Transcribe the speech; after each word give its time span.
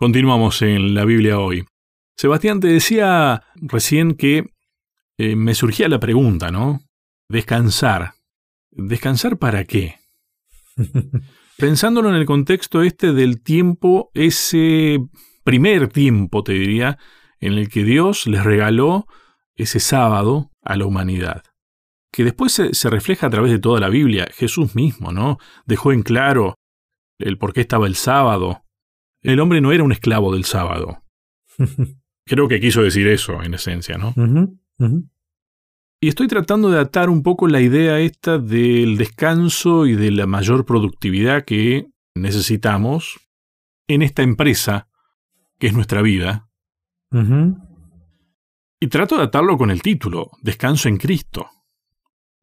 Continuamos 0.00 0.62
en 0.62 0.94
la 0.94 1.04
Biblia 1.04 1.38
hoy. 1.38 1.66
Sebastián 2.16 2.58
te 2.58 2.68
decía 2.68 3.42
recién 3.56 4.14
que 4.14 4.46
eh, 5.18 5.36
me 5.36 5.54
surgía 5.54 5.90
la 5.90 6.00
pregunta, 6.00 6.50
¿no? 6.50 6.80
Descansar. 7.28 8.14
¿Descansar 8.70 9.36
para 9.36 9.64
qué? 9.64 9.96
Pensándolo 11.58 12.08
en 12.08 12.14
el 12.14 12.24
contexto 12.24 12.80
este 12.80 13.12
del 13.12 13.42
tiempo, 13.42 14.10
ese 14.14 15.00
primer 15.44 15.88
tiempo, 15.88 16.42
te 16.44 16.54
diría, 16.54 16.96
en 17.38 17.58
el 17.58 17.68
que 17.68 17.84
Dios 17.84 18.26
les 18.26 18.42
regaló 18.42 19.06
ese 19.54 19.80
sábado 19.80 20.50
a 20.62 20.76
la 20.76 20.86
humanidad, 20.86 21.42
que 22.10 22.24
después 22.24 22.52
se, 22.52 22.72
se, 22.72 22.88
refleja 22.88 23.26
a 23.26 23.30
través 23.30 23.52
de 23.52 23.58
toda 23.58 23.80
la 23.80 23.90
Biblia. 23.90 24.30
Jesús 24.32 24.74
mismo, 24.74 25.12
¿no? 25.12 25.36
Dejó 25.66 25.92
en 25.92 26.02
claro 26.02 26.54
el 27.18 27.36
por 27.36 27.52
qué 27.52 27.60
estaba 27.60 27.86
el 27.86 27.96
sábado. 27.96 28.62
El 29.22 29.40
hombre 29.40 29.60
no 29.60 29.72
era 29.72 29.84
un 29.84 29.92
esclavo 29.92 30.32
del 30.32 30.44
sábado. 30.44 31.02
Creo 32.26 32.48
que 32.48 32.60
quiso 32.60 32.82
decir 32.82 33.08
eso, 33.08 33.42
en 33.42 33.54
esencia, 33.54 33.98
¿no? 33.98 34.14
Y 36.00 36.08
estoy 36.08 36.28
tratando 36.28 36.70
de 36.70 36.78
atar 36.78 37.10
un 37.10 37.22
poco 37.22 37.46
la 37.46 37.60
idea 37.60 37.98
esta 37.98 38.38
del 38.38 38.96
descanso 38.96 39.86
y 39.86 39.94
de 39.94 40.10
la 40.10 40.26
mayor 40.26 40.64
productividad 40.64 41.44
que 41.44 41.88
necesitamos 42.14 43.20
en 43.86 44.02
esta 44.02 44.22
empresa 44.22 44.88
que 45.58 45.66
es 45.66 45.74
nuestra 45.74 46.00
vida. 46.00 46.48
Y 48.80 48.86
trato 48.86 49.18
de 49.18 49.24
atarlo 49.24 49.58
con 49.58 49.70
el 49.70 49.82
título, 49.82 50.30
Descanso 50.40 50.88
en 50.88 50.96
Cristo. 50.96 51.50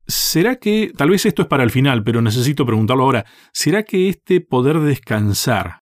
¿Será 0.06 0.58
que, 0.58 0.94
tal 0.96 1.10
vez 1.10 1.26
esto 1.26 1.42
es 1.42 1.48
para 1.48 1.64
el 1.64 1.72
final, 1.72 2.04
pero 2.04 2.22
necesito 2.22 2.66
preguntarlo 2.66 3.04
ahora, 3.04 3.26
¿será 3.52 3.84
que 3.84 4.08
este 4.08 4.40
poder 4.40 4.80
descansar 4.82 5.82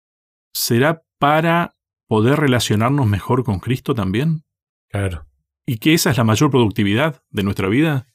será 0.55 1.03
para 1.19 1.73
poder 2.07 2.39
relacionarnos 2.39 3.05
mejor 3.07 3.43
con 3.43 3.59
Cristo 3.59 3.93
también? 3.93 4.43
Claro. 4.89 5.25
¿Y 5.65 5.77
que 5.77 5.93
esa 5.93 6.11
es 6.11 6.17
la 6.17 6.23
mayor 6.23 6.49
productividad 6.49 7.21
de 7.29 7.43
nuestra 7.43 7.67
vida? 7.67 8.07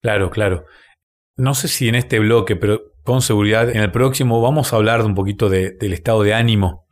Claro, 0.00 0.30
claro. 0.30 0.64
No 1.36 1.54
sé 1.54 1.68
si 1.68 1.88
en 1.88 1.94
este 1.94 2.18
bloque, 2.18 2.56
pero 2.56 2.80
con 3.04 3.20
seguridad 3.20 3.68
en 3.68 3.82
el 3.82 3.90
próximo 3.90 4.40
vamos 4.40 4.72
a 4.72 4.76
hablar 4.76 5.00
de 5.00 5.06
un 5.06 5.14
poquito 5.14 5.48
de, 5.48 5.72
del 5.72 5.92
estado 5.92 6.22
de 6.22 6.34
ánimo 6.34 6.86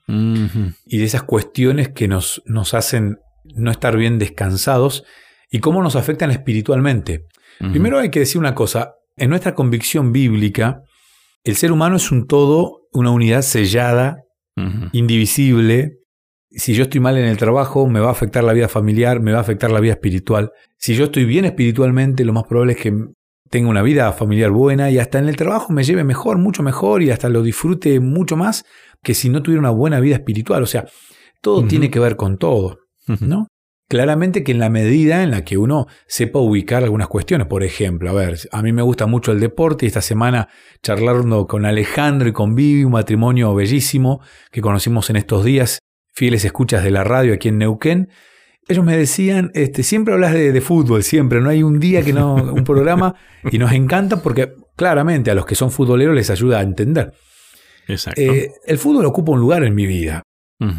y 0.86 0.98
de 0.98 1.04
esas 1.04 1.22
cuestiones 1.22 1.90
que 1.90 2.08
nos, 2.08 2.42
nos 2.44 2.74
hacen 2.74 3.18
no 3.54 3.70
estar 3.70 3.96
bien 3.96 4.18
descansados 4.18 5.04
y 5.52 5.60
cómo 5.60 5.84
nos 5.84 5.94
afectan 5.94 6.32
espiritualmente. 6.32 7.26
Primero 7.60 7.98
hay 7.98 8.10
que 8.10 8.20
decir 8.20 8.40
una 8.40 8.56
cosa, 8.56 8.94
en 9.16 9.30
nuestra 9.30 9.54
convicción 9.54 10.10
bíblica, 10.10 10.82
el 11.44 11.54
ser 11.54 11.70
humano 11.70 11.96
es 11.96 12.10
un 12.10 12.26
todo, 12.26 12.88
una 12.92 13.10
unidad 13.10 13.42
sellada, 13.42 14.24
indivisible, 14.92 15.98
si 16.50 16.75
yo 16.75 16.84
estoy 16.84 17.00
mal 17.00 17.16
en 17.16 17.27
el 17.27 17.36
trabajo, 17.36 17.86
me 17.86 18.00
va 18.00 18.08
a 18.08 18.12
afectar 18.12 18.42
la 18.42 18.53
vida 18.53 18.69
familiar, 18.69 19.20
me 19.20 19.33
va 19.33 19.39
a 19.39 19.42
afectar 19.42 19.70
la 19.70 19.80
vida 19.80 19.92
espiritual. 19.92 20.50
Si 20.77 20.94
yo 20.94 21.05
estoy 21.05 21.25
bien 21.25 21.44
espiritualmente, 21.44 22.25
lo 22.25 22.33
más 22.33 22.44
probable 22.44 22.72
es 22.72 22.78
que 22.78 22.92
tenga 23.48 23.69
una 23.69 23.83
vida 23.83 24.12
familiar 24.12 24.50
buena 24.50 24.91
y 24.91 24.98
hasta 24.98 25.19
en 25.19 25.28
el 25.28 25.36
trabajo 25.36 25.72
me 25.72 25.83
lleve 25.83 26.05
mejor, 26.05 26.38
mucho 26.38 26.62
mejor 26.62 27.03
y 27.03 27.11
hasta 27.11 27.28
lo 27.28 27.42
disfrute 27.42 27.98
mucho 28.00 28.36
más 28.36 28.64
que 29.03 29.14
si 29.14 29.28
no 29.28 29.42
tuviera 29.42 29.61
una 29.61 29.70
buena 29.70 30.00
vida 30.00 30.16
espiritual. 30.16 30.62
O 30.62 30.66
sea, 30.66 30.86
todo 31.41 31.66
tiene 31.66 31.91
que 31.91 31.98
ver 31.98 32.16
con 32.16 32.36
todo, 32.38 32.78
¿no? 33.20 33.48
Claramente 33.91 34.44
que 34.44 34.52
en 34.52 34.60
la 34.60 34.70
medida 34.70 35.24
en 35.24 35.33
la 35.33 35.44
que 35.44 35.58
uno 35.58 35.88
sepa 36.06 36.38
ubicar 36.38 36.84
algunas 36.84 37.08
cuestiones, 37.08 37.48
por 37.48 37.64
ejemplo, 37.64 38.08
a 38.08 38.12
ver, 38.12 38.38
a 38.52 38.62
mí 38.62 38.72
me 38.72 38.82
gusta 38.82 39.06
mucho 39.06 39.32
el 39.32 39.41
deporte 39.41 39.84
y 39.84 39.88
esta 39.88 40.00
semana 40.00 40.48
charlando 40.80 41.48
con 41.48 41.66
Alejandro 41.66 42.28
y 42.28 42.32
con 42.32 42.55
Vivi, 42.55 42.84
un 42.84 42.92
matrimonio 42.92 43.52
bellísimo 43.52 44.20
que 44.52 44.60
conocimos 44.60 45.10
en 45.10 45.16
estos 45.16 45.44
días, 45.44 45.81
fieles 46.14 46.44
escuchas 46.44 46.84
de 46.84 46.92
la 46.92 47.03
radio 47.03 47.34
aquí 47.34 47.48
en 47.48 47.59
Neuquén, 47.59 48.10
ellos 48.69 48.84
me 48.84 48.97
decían, 48.97 49.50
este, 49.54 49.82
siempre 49.82 50.14
hablas 50.14 50.34
de, 50.34 50.60
fútbol, 50.60 51.03
siempre, 51.03 51.41
no 51.41 51.48
hay 51.48 51.64
un 51.64 51.81
día 51.81 52.04
que 52.04 52.12
no, 52.12 52.37
un 52.37 52.62
programa, 52.62 53.16
y 53.50 53.59
nos 53.59 53.72
encanta 53.72 54.22
porque 54.22 54.53
claramente 54.76 55.32
a 55.32 55.34
los 55.34 55.47
que 55.47 55.56
son 55.56 55.72
futboleros 55.72 56.14
les 56.14 56.31
ayuda 56.31 56.60
a 56.60 56.62
entender. 56.62 57.12
Exacto. 57.88 58.20
Eh, 58.20 58.53
el 58.64 58.78
fútbol 58.78 59.04
ocupa 59.06 59.32
un 59.32 59.41
lugar 59.41 59.64
en 59.64 59.75
mi 59.75 59.87
vida. 59.87 60.22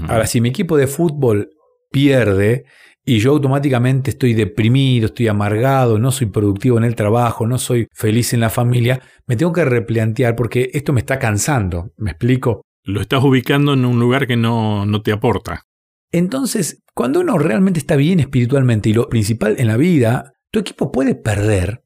Ahora, 0.08 0.28
si 0.28 0.40
mi 0.40 0.48
equipo 0.48 0.78
de 0.78 0.88
fútbol 0.88 1.50
pierde 1.92 2.64
y 3.04 3.20
yo 3.20 3.32
automáticamente 3.32 4.12
estoy 4.12 4.34
deprimido, 4.34 5.08
estoy 5.08 5.28
amargado, 5.28 5.98
no 5.98 6.12
soy 6.12 6.28
productivo 6.28 6.78
en 6.78 6.84
el 6.84 6.96
trabajo, 6.96 7.48
no 7.48 7.58
soy 7.58 7.88
feliz 7.94 8.34
en 8.34 8.40
la 8.40 8.50
familia, 8.50 9.02
me 9.26 9.36
tengo 9.36 9.52
que 9.52 9.66
replantear 9.66 10.36
porque 10.36 10.70
esto 10.74 10.94
me 10.94 11.00
está 11.00 11.18
cansando. 11.18 11.92
¿Me 11.98 12.12
explico? 12.12 12.62
Lo 12.84 13.02
estás 13.02 13.24
ubicando 13.24 13.74
en 13.74 13.86
un 13.86 14.00
lugar 14.00 14.28
que 14.28 14.38
no, 14.38 14.86
no 14.86 15.02
te 15.02 15.12
aporta. 15.12 15.64
Entonces, 16.12 16.84
cuando 16.94 17.22
uno 17.22 17.38
realmente 17.38 17.80
está 17.80 17.96
bien 17.96 18.20
espiritualmente 18.20 18.90
y 18.90 18.94
lo 18.94 19.08
principal 19.10 19.56
en 19.58 19.68
la 19.68 19.78
vida, 19.78 20.34
tu 20.52 20.60
equipo 20.60 20.92
puede 20.92 21.16
perder. 21.16 21.84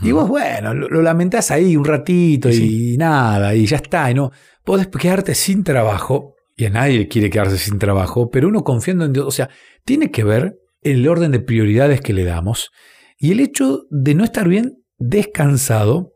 Y 0.00 0.12
vos, 0.12 0.26
bueno, 0.30 0.72
lo, 0.72 1.02
lamentás 1.02 1.50
ahí 1.50 1.76
un 1.76 1.84
ratito 1.84 2.48
y 2.48 2.96
nada, 2.96 3.54
y 3.54 3.66
ya 3.66 3.76
está. 3.76 4.10
Y 4.10 4.14
no, 4.14 4.30
podés 4.64 4.86
quedarte 4.86 5.34
sin 5.34 5.62
trabajo, 5.62 6.33
y 6.56 6.66
a 6.66 6.70
nadie 6.70 7.08
quiere 7.08 7.30
quedarse 7.30 7.58
sin 7.58 7.78
trabajo, 7.78 8.30
pero 8.30 8.48
uno 8.48 8.62
confiando 8.62 9.04
en 9.04 9.12
Dios, 9.12 9.26
o 9.26 9.30
sea, 9.30 9.50
tiene 9.84 10.10
que 10.10 10.24
ver 10.24 10.54
el 10.82 11.06
orden 11.08 11.32
de 11.32 11.40
prioridades 11.40 12.00
que 12.00 12.12
le 12.12 12.24
damos. 12.24 12.70
Y 13.18 13.32
el 13.32 13.40
hecho 13.40 13.82
de 13.90 14.14
no 14.14 14.24
estar 14.24 14.48
bien 14.48 14.72
descansado 14.98 16.12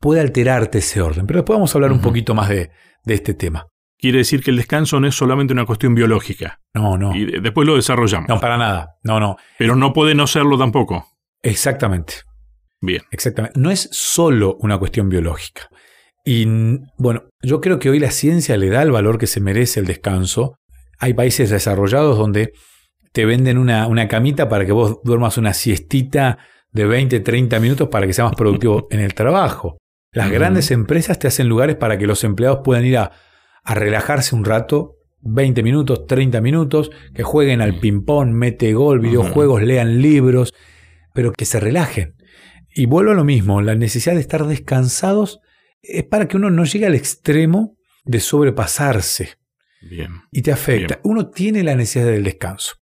puede 0.00 0.20
alterarte 0.20 0.78
ese 0.78 1.02
orden. 1.02 1.26
Pero 1.26 1.40
después 1.40 1.56
vamos 1.56 1.74
a 1.74 1.78
hablar 1.78 1.92
un 1.92 2.00
poquito 2.00 2.34
más 2.34 2.48
de, 2.48 2.70
de 3.04 3.14
este 3.14 3.34
tema. 3.34 3.66
Quiere 3.98 4.18
decir 4.18 4.42
que 4.42 4.50
el 4.50 4.56
descanso 4.56 4.98
no 4.98 5.06
es 5.06 5.14
solamente 5.14 5.52
una 5.52 5.66
cuestión 5.66 5.94
biológica. 5.94 6.58
No, 6.74 6.96
no. 6.96 7.14
Y 7.14 7.40
después 7.40 7.66
lo 7.68 7.76
desarrollamos. 7.76 8.28
No, 8.28 8.40
para 8.40 8.56
nada. 8.56 8.96
No, 9.04 9.20
no. 9.20 9.36
Pero 9.58 9.76
no 9.76 9.92
puede 9.92 10.14
no 10.14 10.26
serlo 10.26 10.58
tampoco. 10.58 11.06
Exactamente. 11.42 12.14
Bien. 12.80 13.02
Exactamente. 13.10 13.60
No 13.60 13.70
es 13.70 13.88
solo 13.92 14.56
una 14.60 14.78
cuestión 14.78 15.08
biológica. 15.08 15.68
Y 16.24 16.46
bueno, 16.98 17.24
yo 17.42 17.60
creo 17.60 17.78
que 17.78 17.90
hoy 17.90 17.98
la 17.98 18.10
ciencia 18.10 18.56
le 18.56 18.68
da 18.68 18.82
el 18.82 18.92
valor 18.92 19.18
que 19.18 19.26
se 19.26 19.40
merece 19.40 19.80
el 19.80 19.86
descanso. 19.86 20.56
Hay 20.98 21.14
países 21.14 21.50
desarrollados 21.50 22.16
donde 22.16 22.52
te 23.12 23.24
venden 23.24 23.58
una, 23.58 23.86
una 23.86 24.08
camita 24.08 24.48
para 24.48 24.64
que 24.64 24.72
vos 24.72 25.00
duermas 25.04 25.36
una 25.36 25.52
siestita 25.52 26.38
de 26.72 26.86
20, 26.86 27.20
30 27.20 27.60
minutos 27.60 27.88
para 27.88 28.06
que 28.06 28.12
sea 28.12 28.24
más 28.24 28.34
productivo 28.34 28.86
en 28.90 29.00
el 29.00 29.14
trabajo. 29.14 29.78
Las 30.12 30.30
grandes 30.30 30.70
empresas 30.70 31.18
te 31.18 31.26
hacen 31.26 31.48
lugares 31.48 31.76
para 31.76 31.96
que 31.96 32.06
los 32.06 32.22
empleados 32.24 32.60
puedan 32.62 32.84
ir 32.84 32.98
a, 32.98 33.12
relajarse 33.64 34.34
un 34.34 34.44
rato, 34.44 34.96
20 35.20 35.62
minutos, 35.62 36.06
30 36.06 36.40
minutos, 36.40 36.90
que 37.14 37.22
jueguen 37.22 37.62
al 37.62 37.78
ping-pong, 37.78 38.28
mete 38.28 38.74
gol, 38.74 38.98
videojuegos, 38.98 39.62
lean 39.62 40.02
libros, 40.02 40.52
pero 41.14 41.32
que 41.32 41.44
se 41.44 41.60
relajen. 41.60 42.16
Y 42.74 42.86
vuelvo 42.86 43.12
a 43.12 43.14
lo 43.14 43.24
mismo, 43.24 43.62
la 43.62 43.74
necesidad 43.74 44.14
de 44.14 44.20
estar 44.20 44.46
descansados 44.46 45.40
es 45.82 46.04
para 46.04 46.28
que 46.28 46.36
uno 46.36 46.50
no 46.50 46.64
llegue 46.64 46.86
al 46.86 46.94
extremo 46.94 47.76
de 48.04 48.20
sobrepasarse. 48.20 49.30
Bien. 49.82 50.10
Y 50.30 50.42
te 50.42 50.52
afecta. 50.52 51.00
Uno 51.02 51.30
tiene 51.30 51.62
la 51.62 51.74
necesidad 51.74 52.06
del 52.06 52.24
descanso. 52.24 52.76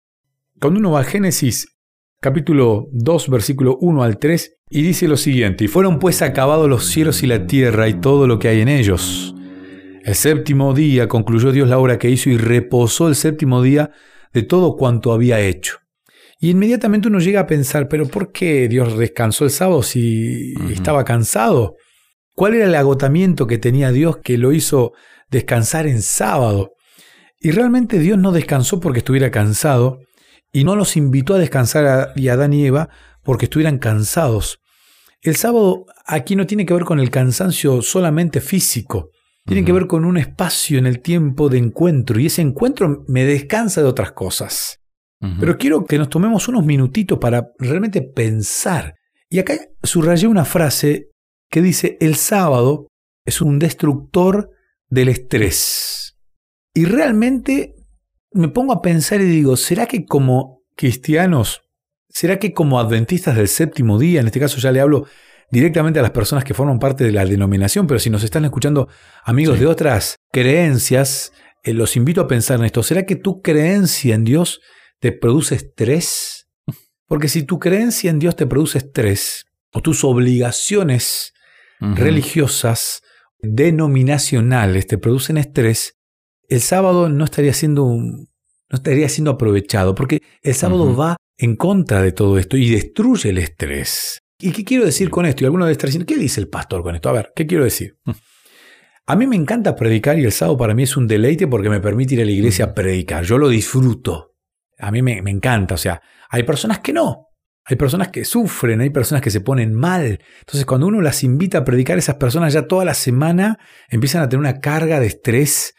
Cuando 0.61 0.78
uno 0.78 0.93
va 0.93 1.00
a 1.00 1.05
Génesis 1.05 1.66
capítulo 2.21 2.88
2, 2.93 3.31
versículo 3.31 3.78
1 3.81 4.03
al 4.03 4.19
3, 4.19 4.59
y 4.69 4.83
dice 4.83 5.09
lo 5.09 5.16
siguiente, 5.16 5.65
y 5.65 5.69
fueron 5.69 5.99
pues 5.99 6.21
acabados 6.21 6.69
los 6.69 6.87
cielos 6.87 7.22
y 7.22 7.27
la 7.27 7.47
tierra 7.47 7.88
y 7.88 7.94
todo 7.94 8.27
lo 8.27 8.38
que 8.38 8.49
hay 8.49 8.61
en 8.61 8.69
ellos. 8.69 9.34
El 10.05 10.15
séptimo 10.15 10.75
día 10.75 11.09
concluyó 11.09 11.50
Dios 11.50 11.69
la 11.69 11.78
obra 11.78 11.99
que 11.99 12.11
hizo 12.11 12.28
y 12.31 12.37
reposó 12.37 13.09
el 13.09 13.15
séptimo 13.15 13.62
día 13.62 13.91
de 14.32 14.43
todo 14.43 14.77
cuanto 14.77 15.12
había 15.12 15.41
hecho. 15.41 15.78
Y 16.38 16.50
inmediatamente 16.50 17.09
uno 17.09 17.19
llega 17.21 17.41
a 17.41 17.47
pensar, 17.47 17.88
pero 17.88 18.06
¿por 18.06 18.32
qué 18.32 18.69
Dios 18.69 18.97
descansó 18.97 19.44
el 19.44 19.50
sábado 19.50 19.82
si 19.82 20.55
estaba 20.70 21.05
cansado? 21.05 21.76
¿Cuál 22.40 22.54
era 22.54 22.64
el 22.64 22.75
agotamiento 22.75 23.46
que 23.46 23.58
tenía 23.58 23.92
Dios 23.92 24.16
que 24.25 24.38
lo 24.38 24.54
hizo 24.54 24.94
descansar 25.31 25.87
en 25.87 26.00
sábado? 26.00 26.72
Y 27.38 27.50
realmente 27.50 27.98
Dios 27.98 28.16
no 28.16 28.32
descansó 28.32 28.81
porque 28.81 29.00
estuviera 29.00 29.31
cansado, 29.31 30.00
y 30.50 30.64
no 30.64 30.75
los 30.75 30.96
invitó 30.96 31.34
a 31.34 31.38
descansar 31.38 31.84
a, 31.84 32.14
Adán 32.32 32.54
y 32.54 32.64
Eva 32.64 32.88
porque 33.22 33.44
estuvieran 33.44 33.76
cansados. 33.76 34.58
El 35.20 35.37
sábado 35.37 35.84
aquí 36.06 36.34
no 36.34 36.46
tiene 36.46 36.64
que 36.64 36.72
ver 36.72 36.84
con 36.84 36.98
el 36.98 37.10
cansancio 37.10 37.82
solamente 37.82 38.40
físico, 38.40 39.10
tiene 39.44 39.62
que 39.62 39.72
ver 39.72 39.86
con 39.86 40.06
un 40.06 40.16
espacio 40.16 40.78
en 40.78 40.86
el 40.86 41.02
tiempo 41.02 41.50
de 41.50 41.58
encuentro 41.58 42.19
y 42.19 42.25
ese 42.25 42.40
encuentro 42.40 43.04
me 43.06 43.26
descansa 43.26 43.82
de 43.82 43.88
otras 43.88 44.12
cosas. 44.12 44.78
Pero 45.38 45.58
quiero 45.58 45.84
que 45.84 45.98
nos 45.98 46.08
tomemos 46.08 46.48
unos 46.48 46.64
minutitos 46.64 47.19
para 47.19 47.48
realmente 47.58 48.00
pensar. 48.00 48.94
Y 49.28 49.40
acá 49.40 49.58
subrayé 49.82 50.26
una 50.26 50.46
frase 50.46 51.09
que 51.50 51.62
dice, 51.62 51.97
el 52.00 52.14
sábado 52.14 52.88
es 53.25 53.41
un 53.41 53.58
destructor 53.58 54.50
del 54.88 55.08
estrés. 55.08 56.17
Y 56.75 56.85
realmente 56.85 57.75
me 58.32 58.49
pongo 58.49 58.73
a 58.73 58.82
pensar 58.82 59.20
y 59.20 59.25
digo, 59.25 59.56
¿será 59.56 59.87
que 59.87 60.05
como 60.06 60.62
cristianos, 60.76 61.62
será 62.08 62.38
que 62.38 62.52
como 62.52 62.81
adventistas 62.81 63.37
del 63.37 63.49
séptimo 63.49 63.99
día, 63.99 64.20
en 64.20 64.26
este 64.26 64.41
caso 64.41 64.58
ya 64.58 64.73
le 64.73 64.81
hablo 64.81 65.06
directamente 65.50 65.99
a 65.99 66.02
las 66.02 66.12
personas 66.12 66.44
que 66.44 66.55
forman 66.55 66.79
parte 66.79 67.05
de 67.05 67.12
la 67.12 67.25
denominación, 67.25 67.87
pero 67.87 67.99
si 67.99 68.08
nos 68.08 68.23
están 68.23 68.44
escuchando 68.44 68.88
amigos 69.25 69.58
de 69.58 69.67
otras 69.67 70.17
creencias, 70.32 71.32
eh, 71.64 71.75
los 71.75 71.96
invito 71.96 72.20
a 72.20 72.29
pensar 72.29 72.61
en 72.61 72.67
esto. 72.67 72.82
¿Será 72.82 73.05
que 73.05 73.17
tu 73.17 73.43
creencia 73.43 74.14
en 74.14 74.25
Dios 74.25 74.61
te 75.00 75.12
produce 75.12 75.56
estrés? 75.56 76.49
Porque 77.06 77.29
si 77.29 77.43
tu 77.43 77.58
creencia 77.58 78.11
en 78.11 78.20
Dios 78.20 78.37
te 78.37 78.46
produce 78.46 78.79
estrés, 78.79 79.44
o 79.73 79.82
tus 79.82 80.05
obligaciones 80.05 81.32
religiosas, 81.81 83.03
denominacionales, 83.38 84.87
te 84.87 84.99
producen 84.99 85.38
estrés, 85.38 85.97
el 86.49 86.61
sábado 86.61 87.09
no 87.09 87.25
estaría 87.25 87.55
siendo 87.55 87.97
no 88.71 88.77
estaría 88.77 89.09
siendo 89.09 89.32
aprovechado, 89.32 89.94
porque 89.94 90.23
el 90.43 90.55
sábado 90.55 90.94
va 90.94 91.17
en 91.37 91.56
contra 91.56 92.03
de 92.03 92.12
todo 92.12 92.38
esto 92.38 92.56
y 92.56 92.71
destruye 92.71 93.31
el 93.31 93.38
estrés. 93.38 94.21
¿Y 94.38 94.53
qué 94.53 94.65
quiero 94.65 94.85
decir 94.85 95.11
con 95.11 95.27
esto? 95.27 95.43
Y 95.43 95.47
alguno 95.47 95.65
debe 95.65 95.73
estar 95.73 95.88
diciendo, 95.88 96.06
¿qué 96.06 96.17
dice 96.17 96.41
el 96.41 96.49
pastor 96.49 96.82
con 96.82 96.94
esto? 96.94 97.09
A 97.09 97.12
ver, 97.12 97.32
¿qué 97.35 97.47
quiero 97.47 97.65
decir? 97.65 97.99
Mm. 98.05 98.12
A 99.06 99.17
mí 99.17 99.27
me 99.27 99.35
encanta 99.35 99.75
predicar 99.75 100.19
y 100.19 100.25
el 100.25 100.31
sábado 100.31 100.56
para 100.56 100.73
mí 100.73 100.85
es 100.85 100.97
un 100.97 101.09
deleite 101.09 101.49
porque 101.49 101.69
me 101.69 101.81
permite 101.81 102.15
ir 102.15 102.21
a 102.23 102.25
la 102.25 102.31
iglesia 102.31 102.67
a 102.67 102.75
predicar. 102.75 103.25
Yo 103.25 103.38
lo 103.38 103.49
disfruto. 103.49 104.37
A 104.79 104.93
mí 104.93 105.03
me, 105.03 105.21
me 105.21 105.32
encanta. 105.32 105.75
O 105.75 105.79
sea, 105.79 106.00
hay 106.31 106.44
personas 106.44 106.79
que 106.79 106.93
no. 106.93 107.30
Hay 107.64 107.76
personas 107.76 108.08
que 108.08 108.24
sufren, 108.24 108.80
hay 108.80 108.90
personas 108.90 109.22
que 109.22 109.30
se 109.30 109.40
ponen 109.40 109.72
mal. 109.72 110.20
Entonces, 110.40 110.64
cuando 110.64 110.86
uno 110.86 111.00
las 111.00 111.22
invita 111.22 111.58
a 111.58 111.64
predicar, 111.64 111.98
esas 111.98 112.16
personas 112.16 112.52
ya 112.52 112.66
toda 112.66 112.84
la 112.84 112.94
semana 112.94 113.58
empiezan 113.88 114.22
a 114.22 114.28
tener 114.28 114.40
una 114.40 114.60
carga 114.60 114.98
de 114.98 115.06
estrés 115.06 115.74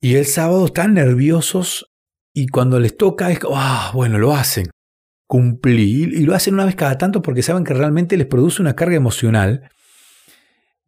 y 0.00 0.14
el 0.14 0.26
sábado 0.26 0.66
están 0.66 0.94
nerviosos 0.94 1.92
y 2.32 2.46
cuando 2.48 2.78
les 2.78 2.96
toca 2.96 3.30
es, 3.30 3.40
ah, 3.52 3.90
bueno, 3.94 4.18
lo 4.18 4.34
hacen. 4.34 4.70
Cumplir 5.26 6.14
y 6.14 6.24
lo 6.24 6.34
hacen 6.34 6.54
una 6.54 6.64
vez 6.64 6.76
cada 6.76 6.98
tanto 6.98 7.20
porque 7.20 7.42
saben 7.42 7.64
que 7.64 7.74
realmente 7.74 8.16
les 8.16 8.26
produce 8.26 8.62
una 8.62 8.76
carga 8.76 8.96
emocional 8.96 9.68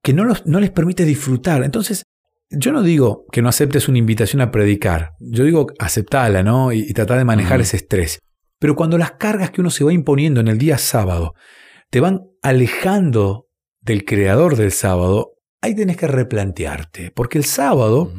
que 0.03 0.13
no, 0.13 0.25
no 0.45 0.61
les 0.61 0.71
permite 0.71 1.05
disfrutar. 1.05 1.65
Entonces, 1.65 2.05
yo 2.51 2.73
no 2.73 2.83
digo 2.83 3.27
que 3.33 3.43
no 3.43 3.49
aceptes 3.49 3.89
una 3.89 3.99
invitación 3.99 4.41
a 4.41 4.51
predicar, 4.51 5.13
yo 5.21 5.45
digo 5.45 5.67
aceptarla, 5.79 6.43
¿no? 6.43 6.73
Y, 6.73 6.93
tratar 6.93 7.19
de 7.19 7.25
manejar 7.25 7.61
ese 7.61 7.77
estrés. 7.77 8.21
Pero 8.59 8.75
cuando 8.75 8.99
las 8.99 9.13
cargas 9.13 9.51
que 9.51 9.61
uno 9.61 9.71
se 9.71 9.85
va 9.85 9.93
imponiendo 9.93 10.41
en 10.41 10.49
el 10.49 10.59
día 10.59 10.79
sábado 10.79 11.35
te 11.91 12.01
van 12.01 12.23
alejando 12.43 13.49
del 13.81 14.05
creador 14.05 14.57
del 14.57 14.73
sábado, 14.73 15.33
ahí 15.61 15.75
tenés 15.75 15.97
que 15.97 16.07
replantearte, 16.07 17.11
porque 17.13 17.39
el 17.39 17.45
sábado 17.45 18.13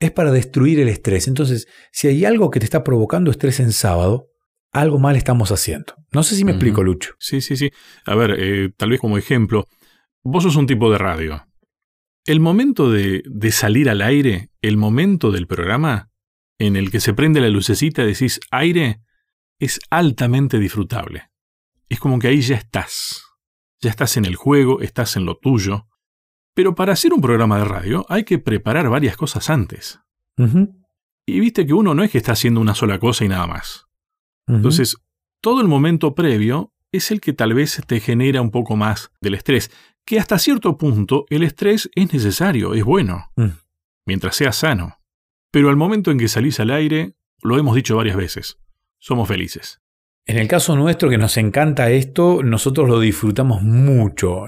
es 0.00 0.10
para 0.10 0.32
destruir 0.32 0.80
el 0.80 0.88
estrés. 0.88 1.28
Entonces, 1.28 1.66
si 1.92 2.08
hay 2.08 2.24
algo 2.24 2.50
que 2.50 2.60
te 2.60 2.64
está 2.64 2.82
provocando 2.82 3.30
estrés 3.30 3.60
en 3.60 3.72
sábado, 3.72 4.28
algo 4.72 4.98
mal 4.98 5.16
estamos 5.16 5.52
haciendo. 5.52 5.94
No 6.12 6.22
sé 6.22 6.34
si 6.34 6.44
me 6.44 6.52
explico, 6.52 6.82
Lucho. 6.82 7.14
Sí, 7.18 7.40
sí, 7.40 7.56
sí. 7.56 7.70
A 8.04 8.14
ver, 8.14 8.36
eh, 8.38 8.70
tal 8.76 8.90
vez 8.90 9.00
como 9.00 9.16
ejemplo, 9.16 9.66
vos 10.22 10.42
sos 10.42 10.56
un 10.56 10.66
tipo 10.66 10.90
de 10.90 10.98
radio. 10.98 11.46
El 12.24 12.40
momento 12.40 12.90
de, 12.90 13.22
de, 13.24 13.52
salir 13.52 13.88
al 13.88 14.02
aire, 14.02 14.50
el 14.60 14.76
momento 14.76 15.30
del 15.30 15.46
programa 15.46 16.10
en 16.58 16.76
el 16.76 16.90
que 16.90 17.00
se 17.00 17.14
prende 17.14 17.40
la 17.40 17.48
lucecita 17.48 18.02
y 18.02 18.06
decís 18.06 18.40
aire, 18.50 19.00
es 19.58 19.80
altamente 19.90 20.58
disfrutable. 20.58 21.30
Es 21.88 22.00
como 22.00 22.18
que 22.18 22.28
ahí 22.28 22.40
ya 22.40 22.56
estás. 22.56 23.24
Ya 23.80 23.90
estás 23.90 24.16
en 24.16 24.24
el 24.24 24.36
juego, 24.36 24.80
estás 24.80 25.16
en 25.16 25.24
lo 25.24 25.36
tuyo. 25.36 25.86
Pero 26.54 26.74
para 26.74 26.94
hacer 26.94 27.12
un 27.12 27.20
programa 27.20 27.58
de 27.58 27.64
radio 27.64 28.06
hay 28.08 28.24
que 28.24 28.38
preparar 28.38 28.88
varias 28.88 29.16
cosas 29.16 29.50
antes. 29.50 30.00
Y 31.26 31.40
viste 31.40 31.66
que 31.66 31.74
uno 31.74 31.94
no 31.94 32.02
es 32.02 32.10
que 32.10 32.18
está 32.18 32.32
haciendo 32.32 32.60
una 32.60 32.74
sola 32.74 32.98
cosa 32.98 33.24
y 33.24 33.28
nada 33.28 33.46
más. 33.46 33.86
Entonces, 34.46 34.96
todo 35.42 35.60
el 35.60 35.68
momento 35.68 36.14
previo 36.14 36.72
es 36.92 37.10
el 37.10 37.20
que 37.20 37.32
tal 37.32 37.54
vez 37.54 37.82
te 37.86 38.00
genera 38.00 38.40
un 38.42 38.50
poco 38.50 38.76
más 38.76 39.10
del 39.20 39.34
estrés, 39.34 39.70
que 40.06 40.18
hasta 40.18 40.38
cierto 40.38 40.78
punto 40.78 41.26
el 41.30 41.42
estrés 41.42 41.90
es 41.94 42.12
necesario, 42.12 42.74
es 42.74 42.84
bueno, 42.84 43.32
mm. 43.36 43.48
mientras 44.06 44.36
sea 44.36 44.52
sano. 44.52 44.98
Pero 45.50 45.68
al 45.68 45.76
momento 45.76 46.10
en 46.10 46.18
que 46.18 46.28
salís 46.28 46.60
al 46.60 46.70
aire, 46.70 47.16
lo 47.42 47.58
hemos 47.58 47.74
dicho 47.74 47.96
varias 47.96 48.16
veces, 48.16 48.58
somos 49.06 49.28
felices. 49.28 49.80
En 50.24 50.38
el 50.38 50.48
caso 50.48 50.74
nuestro, 50.74 51.08
que 51.08 51.18
nos 51.18 51.36
encanta 51.36 51.90
esto, 51.90 52.42
nosotros 52.42 52.88
lo 52.88 52.98
disfrutamos 52.98 53.62
mucho 53.62 54.46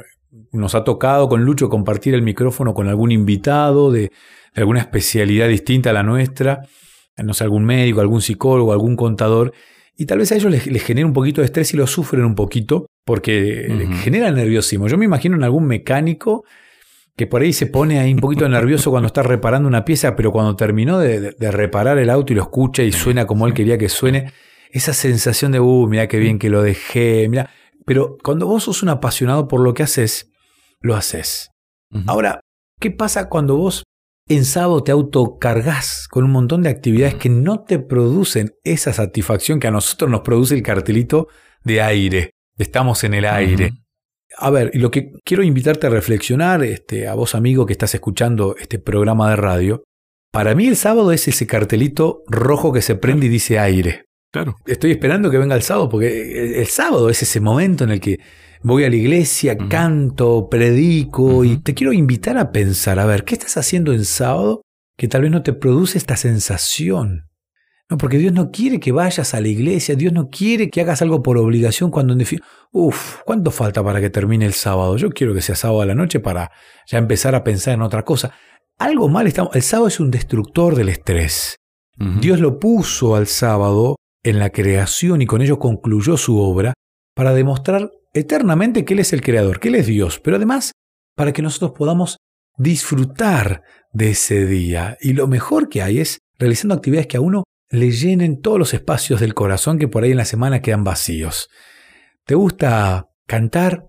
nos 0.52 0.74
ha 0.74 0.84
tocado 0.84 1.28
con 1.28 1.44
Lucho 1.44 1.68
compartir 1.68 2.14
el 2.14 2.22
micrófono 2.22 2.74
con 2.74 2.88
algún 2.88 3.12
invitado 3.12 3.90
de, 3.90 4.10
alguna 4.54 4.80
especialidad 4.80 5.48
distinta 5.48 5.90
a 5.90 5.92
la 5.92 6.02
nuestra, 6.02 6.62
no 7.16 7.34
sé, 7.34 7.44
algún 7.44 7.64
médico, 7.64 8.00
algún 8.00 8.20
psicólogo, 8.20 8.72
algún 8.72 8.96
contador, 8.96 9.52
y 9.96 10.06
tal 10.06 10.18
vez 10.18 10.30
a 10.32 10.36
ellos 10.36 10.50
les, 10.50 10.82
genera 10.82 11.06
un 11.06 11.12
poquito 11.12 11.40
de 11.40 11.46
estrés 11.46 11.74
y 11.74 11.76
lo 11.76 11.86
sufren 11.86 12.24
un 12.24 12.34
poquito 12.34 12.86
porque 13.04 13.88
genera 14.02 14.30
nerviosismo. 14.30 14.86
Yo 14.86 14.96
me 14.96 15.04
imagino 15.04 15.34
en 15.34 15.42
algún 15.42 15.66
mecánico 15.66 16.44
que 17.16 17.26
por 17.26 17.42
ahí 17.42 17.52
se 17.52 17.66
pone 17.66 17.98
ahí 17.98 18.12
un 18.12 18.20
poquito 18.20 18.48
nervioso 18.48 18.90
cuando 18.90 19.08
está 19.08 19.24
reparando 19.24 19.66
una 19.66 19.84
pieza, 19.84 20.14
pero 20.14 20.30
cuando 20.30 20.54
terminó 20.54 21.00
de, 21.00 21.34
reparar 21.50 21.98
el 21.98 22.10
auto 22.10 22.32
y 22.32 22.36
lo 22.36 22.42
escucha 22.42 22.84
y 22.84 22.92
suena 22.92 23.26
como 23.26 23.46
él 23.48 23.54
quería 23.54 23.76
que 23.76 23.88
suene, 23.88 24.32
esa 24.70 24.92
sensación 24.92 25.52
de, 25.52 25.60
uh, 25.60 25.86
mira 25.86 26.08
qué 26.08 26.18
bien 26.18 26.38
que 26.38 26.50
lo 26.50 26.62
dejé, 26.62 27.28
mira. 27.28 27.50
Pero 27.84 28.18
cuando 28.22 28.46
vos 28.46 28.64
sos 28.64 28.82
un 28.82 28.90
apasionado 28.90 29.48
por 29.48 29.60
lo 29.60 29.74
que 29.74 29.82
haces, 29.82 30.30
lo 30.80 30.94
haces. 30.94 31.50
Ahora, 32.06 32.40
¿qué 32.80 32.90
pasa 32.90 33.28
cuando 33.30 33.56
vos 33.56 33.84
en 34.28 34.44
sábado 34.44 34.84
te 34.84 34.92
autocargas 34.92 36.06
con 36.08 36.24
un 36.24 36.30
montón 36.30 36.62
de 36.62 36.68
actividades 36.68 37.14
que 37.14 37.30
no 37.30 37.64
te 37.64 37.78
producen 37.78 38.52
esa 38.62 38.92
satisfacción 38.92 39.58
que 39.58 39.68
a 39.68 39.70
nosotros 39.70 40.10
nos 40.10 40.20
produce 40.20 40.54
el 40.54 40.62
cartelito 40.62 41.28
de 41.64 41.80
aire, 41.80 42.30
estamos 42.58 43.04
en 43.04 43.14
el 43.14 43.24
aire? 43.24 43.72
A 44.36 44.50
ver, 44.50 44.70
lo 44.74 44.90
que 44.90 45.12
quiero 45.24 45.42
invitarte 45.42 45.86
a 45.86 45.90
reflexionar, 45.90 46.62
este, 46.62 47.08
a 47.08 47.14
vos 47.14 47.34
amigo 47.34 47.64
que 47.64 47.72
estás 47.72 47.94
escuchando 47.94 48.54
este 48.58 48.78
programa 48.78 49.30
de 49.30 49.36
radio, 49.36 49.82
para 50.30 50.54
mí 50.54 50.66
el 50.66 50.76
sábado 50.76 51.10
es 51.12 51.26
ese 51.26 51.46
cartelito 51.46 52.22
rojo 52.28 52.70
que 52.70 52.82
se 52.82 52.94
prende 52.94 53.26
y 53.26 53.30
dice 53.30 53.58
aire. 53.58 54.07
Claro. 54.30 54.56
Estoy 54.66 54.90
esperando 54.90 55.30
que 55.30 55.38
venga 55.38 55.54
el 55.54 55.62
sábado, 55.62 55.88
porque 55.88 56.60
el 56.60 56.66
sábado 56.66 57.08
es 57.08 57.22
ese 57.22 57.40
momento 57.40 57.84
en 57.84 57.90
el 57.90 58.00
que 58.00 58.18
voy 58.62 58.84
a 58.84 58.90
la 58.90 58.96
iglesia, 58.96 59.56
canto, 59.56 60.48
predico 60.50 61.44
y 61.44 61.58
te 61.58 61.74
quiero 61.74 61.92
invitar 61.92 62.36
a 62.38 62.52
pensar, 62.52 62.98
a 62.98 63.06
ver, 63.06 63.24
¿qué 63.24 63.34
estás 63.34 63.56
haciendo 63.56 63.92
en 63.92 64.04
sábado 64.04 64.62
que 64.96 65.08
tal 65.08 65.22
vez 65.22 65.30
no 65.30 65.42
te 65.42 65.52
produce 65.52 65.96
esta 65.96 66.16
sensación? 66.16 67.28
No, 67.90 67.96
porque 67.96 68.18
Dios 68.18 68.34
no 68.34 68.50
quiere 68.50 68.80
que 68.80 68.92
vayas 68.92 69.32
a 69.32 69.40
la 69.40 69.48
iglesia, 69.48 69.94
Dios 69.94 70.12
no 70.12 70.28
quiere 70.28 70.68
que 70.68 70.82
hagas 70.82 71.00
algo 71.00 71.22
por 71.22 71.38
obligación 71.38 71.90
cuando 71.90 72.12
en 72.12 72.18
definitiva, 72.18 72.46
uff, 72.70 73.20
¿cuánto 73.24 73.50
falta 73.50 73.82
para 73.82 74.00
que 74.00 74.10
termine 74.10 74.44
el 74.44 74.52
sábado? 74.52 74.98
Yo 74.98 75.08
quiero 75.08 75.32
que 75.32 75.40
sea 75.40 75.56
sábado 75.56 75.80
a 75.80 75.86
la 75.86 75.94
noche 75.94 76.20
para 76.20 76.50
ya 76.86 76.98
empezar 76.98 77.34
a 77.34 77.44
pensar 77.44 77.74
en 77.74 77.82
otra 77.82 78.04
cosa. 78.04 78.34
Algo 78.76 79.08
mal 79.08 79.26
estamos, 79.26 79.56
el 79.56 79.62
sábado 79.62 79.88
es 79.88 80.00
un 80.00 80.10
destructor 80.10 80.74
del 80.74 80.90
estrés. 80.90 81.56
Dios 82.20 82.38
lo 82.38 82.60
puso 82.60 83.16
al 83.16 83.26
sábado 83.26 83.96
en 84.30 84.38
la 84.38 84.50
creación 84.50 85.22
y 85.22 85.26
con 85.26 85.42
ello 85.42 85.58
concluyó 85.58 86.16
su 86.16 86.38
obra 86.38 86.74
para 87.14 87.34
demostrar 87.34 87.90
eternamente 88.12 88.84
que 88.84 88.94
Él 88.94 89.00
es 89.00 89.12
el 89.12 89.22
Creador, 89.22 89.60
que 89.60 89.68
Él 89.68 89.76
es 89.76 89.86
Dios, 89.86 90.20
pero 90.20 90.36
además 90.36 90.72
para 91.16 91.32
que 91.32 91.42
nosotros 91.42 91.72
podamos 91.76 92.18
disfrutar 92.56 93.62
de 93.92 94.10
ese 94.10 94.46
día. 94.46 94.96
Y 95.00 95.12
lo 95.12 95.26
mejor 95.26 95.68
que 95.68 95.82
hay 95.82 96.00
es 96.00 96.18
realizando 96.38 96.74
actividades 96.74 97.06
que 97.06 97.16
a 97.16 97.20
uno 97.20 97.44
le 97.70 97.90
llenen 97.90 98.40
todos 98.40 98.58
los 98.58 98.74
espacios 98.74 99.20
del 99.20 99.34
corazón 99.34 99.78
que 99.78 99.88
por 99.88 100.04
ahí 100.04 100.12
en 100.12 100.16
la 100.16 100.24
semana 100.24 100.62
quedan 100.62 100.84
vacíos. 100.84 101.48
¿Te 102.24 102.34
gusta 102.34 103.08
cantar? 103.26 103.88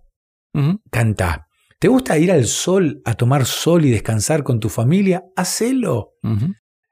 Canta. 0.90 1.48
¿Te 1.80 1.88
gusta 1.88 2.18
ir 2.18 2.32
al 2.32 2.46
sol 2.46 3.02
a 3.06 3.14
tomar 3.14 3.46
sol 3.46 3.86
y 3.86 3.92
descansar 3.92 4.44
con 4.44 4.60
tu 4.60 4.70
familia? 4.70 5.24
Hacelo. 5.36 6.14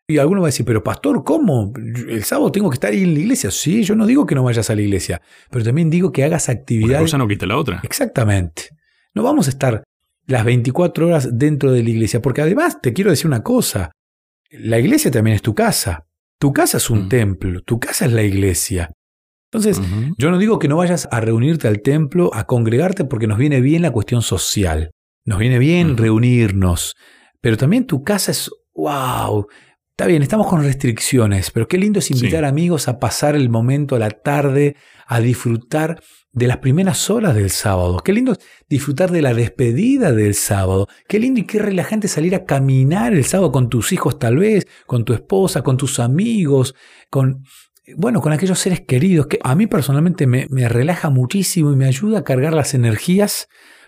Y 0.10 0.20
alguno 0.20 0.42
va 0.42 0.48
a 0.48 0.50
decir, 0.50 0.66
pero 0.66 0.82
pastor, 0.82 1.24
¿cómo? 1.26 1.74
El 1.76 2.24
sábado 2.24 2.50
tengo 2.50 2.70
que 2.70 2.76
estar 2.76 2.92
ahí 2.92 3.04
en 3.04 3.14
la 3.14 3.20
iglesia. 3.20 3.52
Sí, 3.52 3.84
yo 3.84 3.94
no 3.94 4.06
digo 4.06 4.26
que 4.26 4.36
no 4.36 4.44
vayas 4.44 4.70
a 4.70 4.76
la 4.76 4.82
iglesia, 4.82 5.22
pero 5.50 5.66
también 5.66 5.90
digo 5.90 6.14
que 6.14 6.24
hagas 6.24 6.48
actividades. 6.48 6.96
Una 6.96 7.02
cosa 7.02 7.18
no 7.18 7.28
quita 7.28 7.46
la 7.46 7.58
otra. 7.58 7.82
Exactamente. 7.84 8.70
No 9.14 9.24
vamos 9.24 9.48
a 9.48 9.50
estar 9.50 9.84
las 10.26 10.46
24 10.46 11.08
horas 11.08 11.38
dentro 11.38 11.74
de 11.74 11.84
la 11.84 11.90
iglesia, 11.90 12.22
porque 12.22 12.42
además 12.42 12.80
te 12.82 12.94
quiero 12.94 13.10
decir 13.10 13.28
una 13.28 13.44
cosa. 13.44 13.92
La 14.50 14.80
iglesia 14.80 15.12
también 15.12 15.36
es 15.36 15.42
tu 15.42 15.54
casa. 15.54 16.06
Tu 16.40 16.54
casa 16.54 16.78
es 16.78 16.90
un 16.90 17.06
mm. 17.06 17.10
templo, 17.10 17.62
tu 17.64 17.80
casa 17.80 18.06
es 18.06 18.14
la 18.14 18.24
iglesia. 18.24 18.90
Entonces, 19.52 19.82
yo 20.18 20.30
no 20.30 20.38
digo 20.38 20.60
que 20.60 20.68
no 20.68 20.78
vayas 20.78 21.08
a 21.10 21.22
reunirte 21.22 21.68
al 21.68 21.82
templo, 21.82 22.30
a 22.34 22.46
congregarte, 22.46 23.06
porque 23.06 23.28
nos 23.28 23.38
viene 23.38 23.62
bien 23.62 23.82
la 23.82 23.92
cuestión 23.92 24.22
social. 24.22 24.92
Nos 25.26 25.40
viene 25.40 25.58
bien 25.58 25.96
reunirnos. 25.98 26.96
Pero 27.42 27.56
también 27.56 27.88
tu 27.88 28.04
casa 28.04 28.32
es, 28.32 28.52
wow, 28.76 29.48
Está 29.98 30.06
bien, 30.06 30.22
estamos 30.22 30.46
con 30.46 30.62
restricciones, 30.62 31.50
pero 31.50 31.68
qué 31.68 31.80
lindo 31.80 31.98
es 31.98 32.12
invitar 32.12 32.46
amigos 32.46 32.88
a 32.88 33.00
pasar 33.00 33.36
el 33.36 33.50
momento 33.50 33.96
a 33.96 34.00
la 34.00 34.12
tarde, 34.12 34.76
a 35.08 35.20
disfrutar 35.20 36.04
de 36.32 36.46
las 36.46 36.58
primeras 36.58 37.10
horas 37.10 37.34
del 37.34 37.50
sábado. 37.50 37.98
Qué 38.06 38.14
lindo 38.14 38.34
es 38.34 38.40
disfrutar 38.70 39.10
de 39.10 39.24
la 39.24 39.34
despedida 39.34 40.12
del 40.12 40.36
sábado. 40.36 40.88
Qué 41.08 41.18
lindo 41.18 41.40
y 41.40 41.46
qué 41.48 41.58
relajante 41.58 42.08
salir 42.08 42.36
a 42.36 42.46
caminar 42.46 43.16
el 43.16 43.26
sábado 43.26 43.52
con 43.52 43.70
tus 43.70 43.92
hijos 43.92 44.20
tal 44.20 44.38
vez, 44.38 44.68
con 44.86 45.04
tu 45.04 45.14
esposa, 45.14 45.64
con 45.64 45.78
tus 45.78 46.00
amigos, 46.00 46.76
con, 47.10 47.42
bueno, 47.96 48.22
con 48.22 48.34
aquellos 48.34 48.60
seres 48.60 48.82
queridos, 48.82 49.26
que 49.26 49.40
a 49.44 49.56
mí 49.56 49.66
personalmente 49.66 50.28
me, 50.28 50.46
relaja 50.70 51.10
muchísimo 51.10 51.74
y 51.74 51.76
me 51.76 51.88
ayuda 51.88 52.20
a 52.20 52.24
cargar 52.24 52.54
las 52.54 52.76
energías 52.76 53.48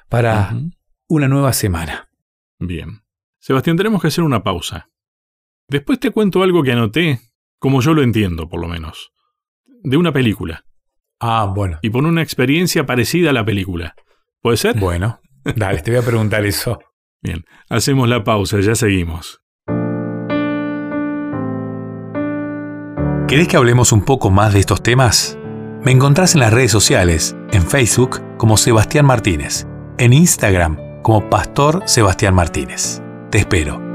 para 0.09 0.59
una 1.07 1.27
nueva 1.27 1.53
semana. 1.53 2.09
Bien. 2.57 3.03
Sebastián, 3.37 3.77
tenemos 3.77 4.01
que 4.01 4.07
hacer 4.07 4.23
una 4.23 4.41
pausa. 4.41 4.89
Después 5.69 5.99
te 5.99 6.11
cuento 6.11 6.41
algo 6.41 6.63
que 6.63 6.71
anoté, 6.71 7.19
como 7.59 7.81
yo 7.81 7.93
lo 7.93 8.01
entiendo, 8.01 8.49
por 8.49 8.59
lo 8.59 8.67
menos, 8.67 9.11
de 9.83 9.97
una 9.97 10.11
película. 10.11 10.65
Ah, 11.19 11.51
bueno. 11.53 11.79
Y 11.81 11.89
por 11.89 12.03
una 12.05 12.21
experiencia 12.23 12.85
parecida 12.85 13.29
a 13.29 13.33
la 13.33 13.45
película. 13.45 13.93
¿Puede 14.41 14.57
ser? 14.57 14.79
Bueno, 14.79 15.19
dale, 15.55 15.81
te 15.81 15.91
voy 15.91 15.99
a 15.99 16.05
preguntar 16.05 16.45
eso. 16.45 16.79
Bien, 17.21 17.45
hacemos 17.69 18.07
la 18.07 18.23
pausa, 18.23 18.59
ya 18.61 18.73
seguimos. 18.73 19.41
¿Querés 23.27 23.47
que 23.47 23.57
hablemos 23.57 23.91
un 23.91 24.03
poco 24.05 24.31
más 24.31 24.53
de 24.53 24.59
estos 24.59 24.81
temas? 24.81 25.37
Me 25.83 25.91
encontrás 25.91 26.33
en 26.33 26.41
las 26.41 26.51
redes 26.51 26.71
sociales, 26.71 27.35
en 27.51 27.61
Facebook 27.61 28.21
como 28.37 28.57
Sebastián 28.57 29.05
Martínez, 29.05 29.67
en 29.99 30.13
Instagram 30.13 31.01
como 31.03 31.29
Pastor 31.29 31.83
Sebastián 31.85 32.33
Martínez. 32.33 33.03
Te 33.29 33.37
espero. 33.37 33.88